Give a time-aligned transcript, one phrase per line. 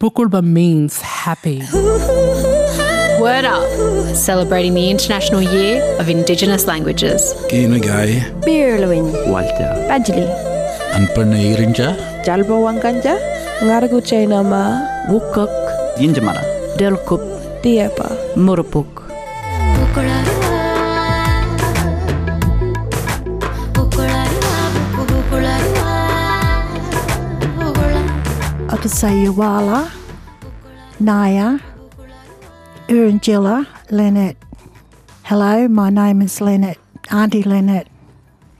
[0.00, 1.58] Pukulba means happy.
[3.20, 3.68] Word Up,
[4.16, 7.34] celebrating the International Year of Indigenous Languages.
[7.50, 10.24] Kinagai, Birluin, Walter, Badgely,
[10.96, 11.88] Anpana Irinja,
[12.24, 13.14] Jalbo Wanganja,
[13.60, 14.62] Ngaragu Chainama,
[15.08, 15.52] Wukuk,
[15.98, 16.42] Yinjamara,
[16.78, 17.20] Delkup,
[17.60, 19.10] Diepa, Murupuk,
[19.96, 20.29] I
[28.80, 29.92] could say Yawala,
[30.98, 31.58] Naya,
[32.88, 34.38] Urangilla, Lynette.
[35.24, 36.78] Hello, my name is Lynette,
[37.10, 37.88] Auntie Lynette.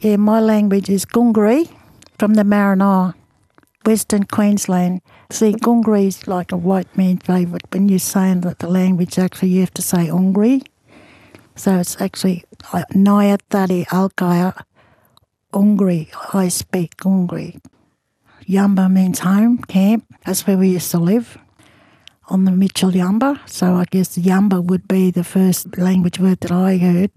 [0.00, 1.70] Yeah, my language is Gungri
[2.18, 3.14] from the Maranoa,
[3.86, 5.02] Western Queensland.
[5.30, 7.62] See, Gungri is like a white man's favourite.
[7.72, 10.66] When you're saying that the language, actually, you have to say Ungri.
[11.54, 12.42] So it's actually
[12.92, 14.60] Naya Tari Alkaya
[15.52, 16.08] Ungri.
[16.34, 17.60] I speak Ungri.
[18.48, 20.06] Yamba means home, camp.
[20.24, 21.36] That's where we used to live
[22.28, 23.46] on the Mitchell Yamba.
[23.46, 27.10] So I guess Yamba would be the first language word that I heard.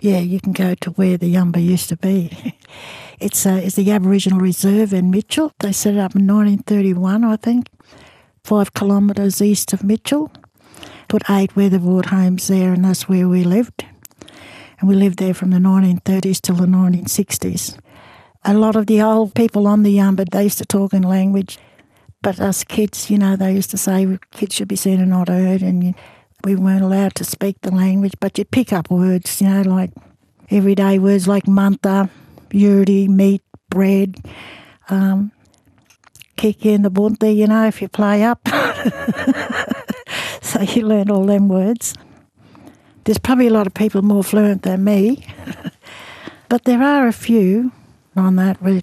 [0.00, 2.56] Yeah, you can go to where the Yamba used to be.
[3.20, 5.52] it's, uh, it's the Aboriginal Reserve in Mitchell.
[5.58, 7.66] They set it up in 1931, I think,
[8.42, 10.32] five kilometres east of Mitchell.
[11.08, 13.84] Put eight weatherboard homes there, and that's where we lived.
[14.80, 17.78] And we lived there from the 1930s till the 1960s
[18.44, 21.58] a lot of the old people on the Yamba, they used to talk in language.
[22.22, 25.28] But us kids, you know, they used to say kids should be seen and not
[25.28, 25.94] heard, and you,
[26.44, 28.14] we weren't allowed to speak the language.
[28.20, 29.90] But you'd pick up words, you know, like
[30.50, 32.10] everyday words like manta,
[32.52, 34.16] yuri, meat, bread,
[34.88, 35.32] um,
[36.36, 38.46] kick in the bunty, you know, if you play up.
[40.42, 41.94] so you learn all them words.
[43.04, 45.26] There's probably a lot of people more fluent than me,
[46.48, 47.72] but there are a few
[48.16, 48.60] on that.
[48.62, 48.82] We're,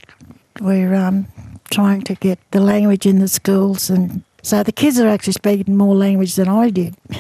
[0.60, 1.28] we're um,
[1.72, 5.76] trying to get the language in the schools, and so the kids are actually speaking
[5.76, 6.96] more language than I did.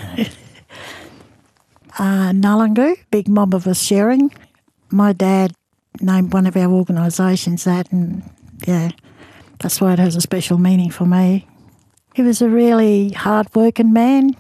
[1.99, 4.31] uh, Nullangu, big mob of us sharing.
[4.89, 5.53] My dad
[6.01, 8.23] named one of our organisations that, and
[8.65, 8.91] yeah,
[9.59, 11.47] that's why it has a special meaning for me.
[12.15, 14.35] He was a really hard-working man.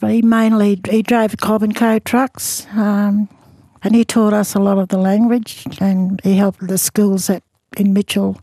[0.00, 2.66] He mainly he drove Cobb and Co trucks.
[2.72, 3.28] Um,
[3.86, 7.44] and he taught us a lot of the language and he helped the schools at,
[7.76, 8.36] in Mitchell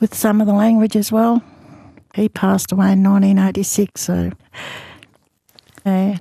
[0.00, 1.42] with some of the language as well.
[2.14, 4.32] He passed away in 1986, so.
[5.86, 6.16] Uh,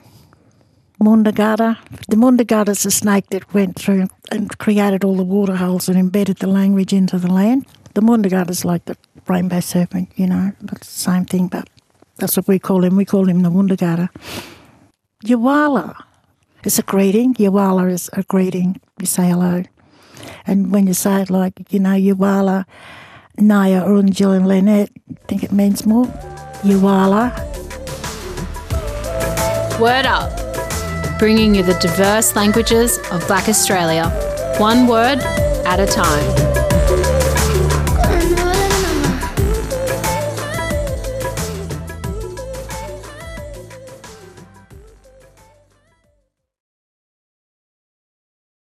[1.04, 1.80] Mundagata.
[2.08, 5.98] The Mundagata is a snake that went through and created all the water holes and
[5.98, 7.66] embedded the language into the land.
[7.94, 8.96] The Mundagata is like the
[9.28, 11.70] rainbow serpent, you know, it's the same thing, but
[12.16, 12.96] that's what we call him.
[12.96, 14.08] We call him the Mundagata.
[15.26, 16.06] Yawala.
[16.64, 17.34] It's a greeting.
[17.36, 18.80] Yawala is a greeting.
[19.00, 19.64] You say hello.
[20.46, 22.66] And when you say it like, you know, Yawala,
[23.38, 26.06] Naya, Urunjil and Lynette, I think it means more.
[26.62, 27.32] Yawala.
[29.80, 30.30] Word Up,
[31.18, 34.10] bringing you the diverse languages of Black Australia,
[34.60, 35.20] one word
[35.66, 36.61] at a time.